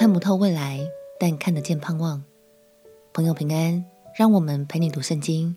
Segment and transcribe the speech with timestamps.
[0.00, 0.80] 看不透未来，
[1.18, 2.24] 但看得见盼望。
[3.12, 3.84] 朋友平安，
[4.16, 5.54] 让我们陪你读圣经，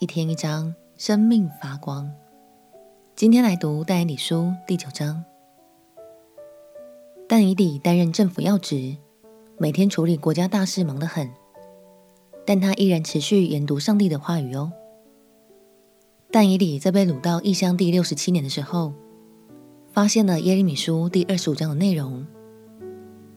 [0.00, 2.10] 一天一章，生命发光。
[3.14, 5.24] 今天来读但以理书第九章。
[7.28, 8.96] 但以理担任政府要职，
[9.58, 11.30] 每天处理国家大事，忙得很，
[12.44, 14.72] 但他依然持续研读上帝的话语哦。
[16.32, 18.92] 但以理在被掳到异乡第六十七年的时候，
[19.92, 22.26] 发现了耶利米书第二十五章的内容，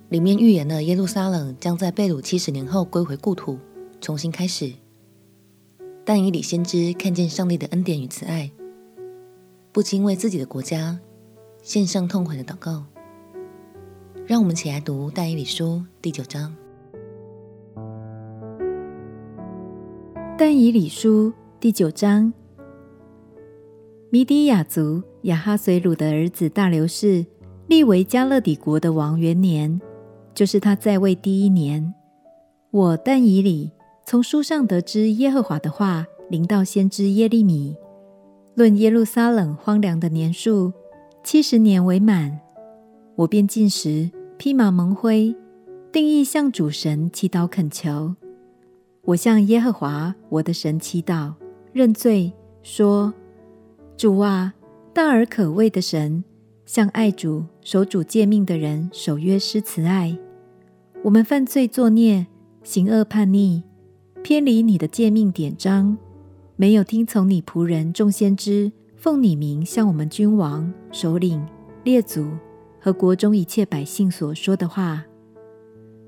[0.10, 3.60] 里面预言了耶路撒冷将在被掳七十年后归回故土，
[4.00, 4.72] 重新开始。
[6.06, 8.50] 但以理先知看见上帝的恩典与慈爱，
[9.74, 10.98] 不禁为自己的国家
[11.62, 12.86] 献上痛悔的祷告。
[14.26, 16.56] 让我们起来读但以理书第九章。
[20.38, 22.32] 但以理书第九章。
[24.10, 27.26] 米底亚族亚哈随鲁的儿子大流士
[27.68, 29.82] 立为迦勒底国的王元年，
[30.38, 31.96] 就是他在位第一年。
[32.70, 33.72] 我但以理
[34.06, 37.76] 从书上得知耶和华的话临到先知耶利米，
[38.54, 40.72] 论耶路撒冷荒凉的年数
[41.24, 42.40] 七十年为满，
[43.16, 45.36] 我便进食，披麻蒙灰，
[45.92, 48.14] 定义向主神祈祷恳求。
[49.06, 51.34] 我向耶和华我的神祈祷，
[51.74, 53.12] 认罪说。
[53.98, 54.54] 主啊，
[54.94, 56.24] 大而可畏的神，
[56.68, 60.16] 向爱主、守主诫命的人守约施慈爱。
[61.08, 62.28] 我们犯罪作孽，
[62.64, 63.64] 行恶叛逆，
[64.24, 65.98] 偏离你的诫命典章，
[66.58, 71.42] 没有听从你仆人众先知奉你名向我们君王、首领、
[71.86, 72.28] 列祖
[72.82, 75.06] 和国中一切百姓所说的话。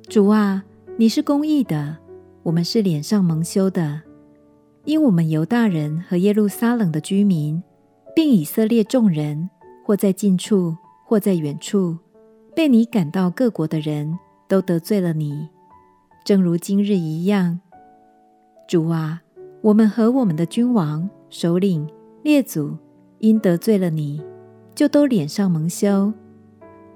[0.09, 0.65] 主啊，
[0.97, 1.97] 你是公义的，
[2.43, 4.01] 我们是脸上蒙羞的，
[4.83, 7.63] 因我们犹大人和耶路撒冷的居民。
[8.13, 9.49] 并以色列众人，
[9.85, 10.75] 或在近处，
[11.05, 11.97] 或在远处，
[12.53, 14.19] 被你赶到各国的人，
[14.49, 15.47] 都得罪了你，
[16.25, 17.59] 正如今日一样。
[18.67, 19.21] 主啊，
[19.61, 21.87] 我们和我们的君王、首领、
[22.23, 22.75] 列祖，
[23.19, 24.19] 因得罪了你，
[24.73, 26.11] 就都脸上蒙羞。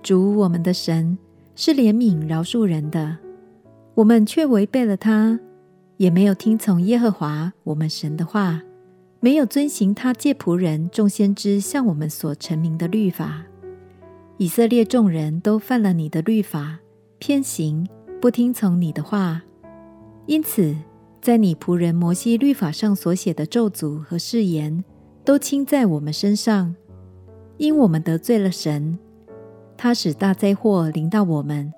[0.01, 1.15] 主我们的神
[1.53, 3.19] 是怜悯饶恕人的，
[3.93, 5.39] 我们却违背了他，
[5.97, 8.63] 也没有听从耶和华我们神的话。
[9.19, 13.43] 没有遵行他借仆人众先知向我们所陈明的律法，
[14.37, 16.79] 以色列众人都犯了你的律法，
[17.25, 17.87] 偏行，
[18.19, 19.43] 不听从你的话。
[20.25, 20.75] 因此，
[21.21, 24.83] 在你仆人摩西律法上所写的咒诅和誓言，
[25.23, 26.75] 都倾在我们身上，
[27.55, 28.99] 因我们得罪了神，
[29.77, 31.71] 他使大灾祸临到我们，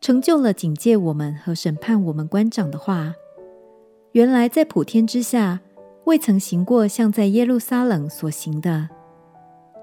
[0.00, 3.14] 成就了警戒我们和审判我们官长的话。
[4.12, 5.58] 原来在普天之下。
[6.04, 8.90] 未曾行过像在耶路撒冷所行的。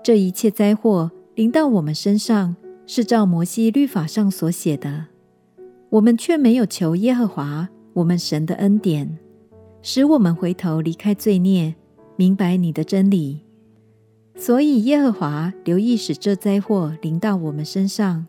[0.04, 2.56] 这一切灾祸临到我们身上，
[2.94, 5.06] 是照摩西律法上所写的。
[5.92, 9.18] 我们却没有求耶和华我们神的恩典，
[9.82, 11.74] 使我们回头离开罪孽，
[12.18, 13.46] 明白你的真理。
[14.36, 18.28] 所以耶和华留意使这灾祸临到我们身上，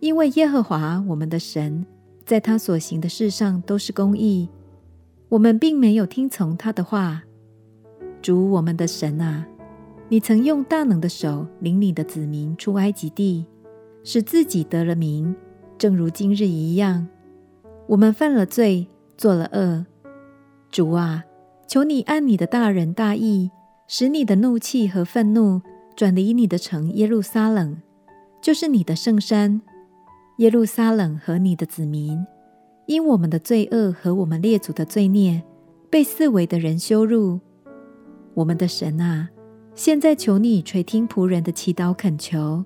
[0.00, 1.84] 因为耶和华我们的神
[2.24, 4.48] 在他所行的事上都是公义。
[5.28, 7.22] 我们并没有听从他的话，
[8.22, 9.46] 主我们的神啊，
[10.08, 13.44] 你曾用大能的手领你的子民出埃及地，
[14.04, 15.34] 使自己得了名，
[15.76, 17.08] 正如今日一样。
[17.88, 19.84] 我们犯了罪，做了恶，
[20.70, 21.24] 主啊，
[21.66, 23.50] 求你按你的大仁大义，
[23.88, 25.60] 使你的怒气和愤怒
[25.96, 27.80] 转离你的城耶路撒冷，
[28.40, 29.60] 就是你的圣山，
[30.38, 32.24] 耶路撒冷和你的子民。
[32.86, 35.42] 因我们的罪恶和我们列祖的罪孽，
[35.88, 37.40] 被四围的人羞辱。
[38.34, 39.30] 我们的神啊，
[39.74, 42.64] 现在求你垂听仆人的祈祷恳求，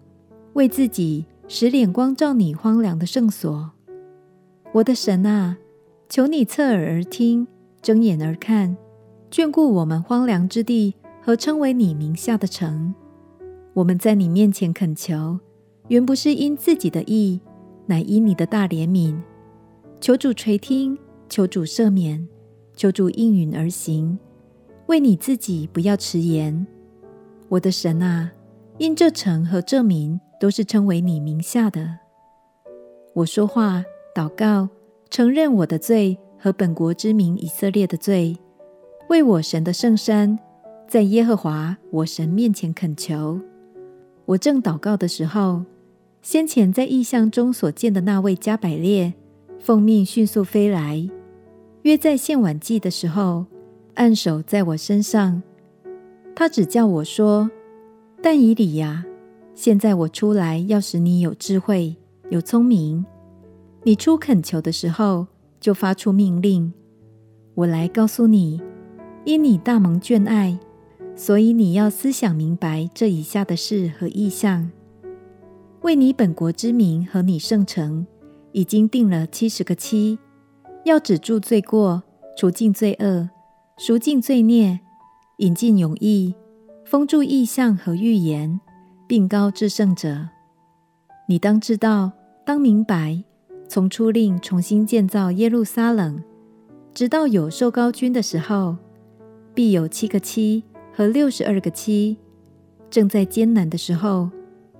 [0.58, 3.70] 为自己使脸光照你荒凉的圣所。
[4.72, 5.56] 我的神啊，
[6.08, 7.46] 求你侧耳而听，
[7.80, 8.76] 睁眼而看，
[9.30, 12.92] 眷顾我们荒凉之地和称为你名下的城。
[13.72, 15.38] 我们在你面前恳求，
[15.87, 17.40] 原不是因自己的意，
[17.87, 19.16] 乃因你的大怜悯。
[20.00, 22.26] 求主垂听，求主赦免，
[22.75, 24.19] 求主应允而行。
[24.87, 26.66] 为你自己不要迟延，
[27.49, 28.32] 我的神啊！
[28.78, 31.99] 因这城和这民都是称为你名下的。
[33.14, 34.69] 我说话、祷告，
[35.11, 38.37] 承认我的罪和本国之民以色列的罪，
[39.08, 40.38] 为我神的圣山，
[40.87, 43.40] 在耶和华我神面前恳求。
[44.26, 45.64] 我正祷告的时候，
[46.23, 49.14] 先前在异象中所见的那位加百列。
[49.58, 51.05] 奉命迅速飞来，
[51.82, 53.44] 约在献晚祭的时候，
[53.94, 55.43] 按手在我身上。
[56.37, 57.50] 他只叫我说
[58.23, 59.05] ：“但以理呀，
[59.60, 61.96] 现在我出来要使你有智慧、
[62.31, 63.05] 有聪明。
[63.82, 65.26] 你出恳求的时候，
[65.58, 66.72] 就发出命令。
[67.56, 68.62] 我来告诉你，
[69.25, 70.56] 因你大蒙眷爱，
[71.16, 74.70] 所以你要思想明白这以下的事和意象。
[75.81, 78.06] 为你本国之民和你圣城，
[78.52, 80.20] 已经定了七十个期，
[80.84, 82.04] 要止住罪过，
[82.37, 83.28] 除尽罪恶，
[83.76, 84.78] 赎尽罪孽，
[85.38, 86.37] 引进永义，
[86.84, 88.61] 封住意象和预言，
[89.08, 90.28] 并膏至圣者。
[91.26, 92.12] 你当知道，
[92.44, 93.25] 当明白，
[93.66, 96.22] 从初令重新建造耶路撒冷，
[96.93, 98.76] 直到有受膏君的时候，
[99.55, 100.62] 必有七个七
[100.94, 102.19] 和六十二个七。
[102.90, 104.31] 正在艰难的时候，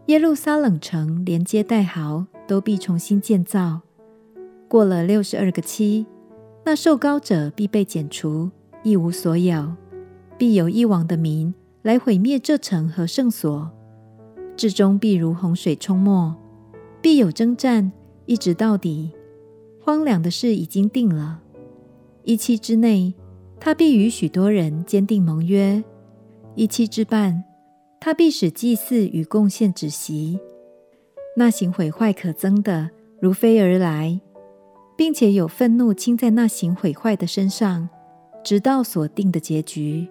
[0.07, 3.81] 耶路撒冷城连接带壕都必重新建造。
[4.69, 6.07] 过了六十二个七，
[6.65, 8.51] 那受膏者必被剪除，
[8.83, 9.75] 一无所有。
[10.37, 13.71] 必有一王的民来毁灭这城和圣所，
[14.59, 16.35] 至终必如洪水冲没。
[17.01, 17.93] 必有征战，
[18.27, 19.13] 一直到底。
[19.81, 21.41] 荒凉的事已经定了。
[22.25, 23.15] 一期之内，
[23.61, 25.85] 他必与许多人坚定盟约；
[26.57, 27.45] 一期之半，
[28.01, 30.41] 他必使祭祀与贡献止息。
[31.37, 32.91] 那行毁坏可憎的，
[33.21, 34.21] 如飞而来，
[34.97, 37.89] 并且有愤怒倾在那行毁坏的身上，
[38.45, 40.09] 直到所定的结局。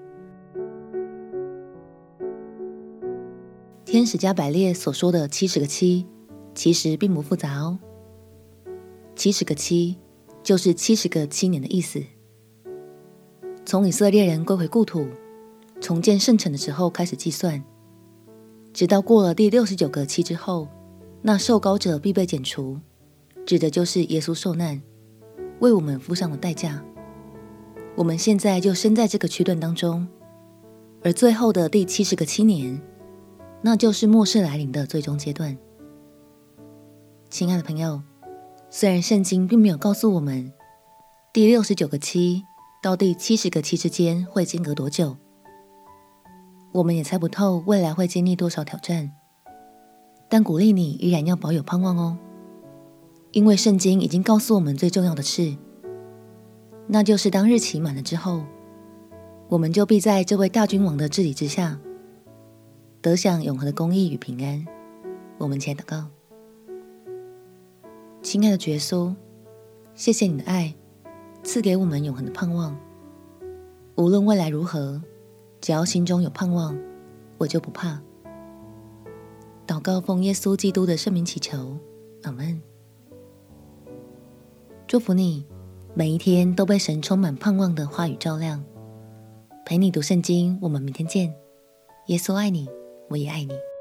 [3.89, 6.05] 天使加百列所说的七十个七，
[6.53, 7.79] 其实并不复杂哦。
[9.15, 9.95] 七十个七。
[10.43, 12.01] 就是七十个七年的意思。
[13.65, 15.05] 从以色列人归回故土、
[15.81, 17.61] 重建圣城的时候开始计算，
[18.71, 20.69] 直到过了第六十九个七之后，
[21.21, 22.79] 那受膏者必被剪除，
[23.45, 24.81] 指的就是耶稣受难，
[25.59, 26.81] 为我们付上了代价。
[27.97, 30.07] 我们现在就身在这个区段当中，
[31.03, 32.81] 而最后的第七十个七年，
[33.61, 35.57] 那就是末世来临的最终阶段。
[37.29, 38.01] 亲爱的朋友。
[38.69, 40.51] 虽然圣经并没有告诉我们
[41.31, 42.43] 第六十九个期
[42.83, 45.15] 到第七十个期之间会间隔多久，
[46.73, 49.13] 我们也猜不透未来会经历多少挑战，
[50.27, 52.17] 但鼓励你依然要保有盼望哦，
[53.31, 55.55] 因为圣经已经告诉我们最重要的事，
[56.87, 58.43] 那就是当日期满了之后，
[59.47, 61.79] 我们就必在这位大君王的治理之下，
[63.01, 64.65] 得享永恒的公义与平安。
[65.37, 66.07] 我们且祷告。
[68.21, 69.15] 亲爱的耶稣，
[69.93, 70.73] 谢谢你的爱，
[71.43, 72.77] 赐给我们永恒的盼望。
[73.95, 75.01] 无论未来如何，
[75.61, 76.77] 只要心中有盼望，
[77.37, 78.01] 我就不怕。
[79.65, 81.77] 祷告奉耶稣基督的圣名祈求，
[82.23, 82.61] 阿门。
[84.87, 85.45] 祝福你，
[85.93, 88.63] 每一天都被神充满盼望的话语照亮，
[89.65, 90.57] 陪你读圣经。
[90.61, 91.33] 我们明天见。
[92.07, 92.69] 耶稣爱你，
[93.09, 93.76] 我也爱你。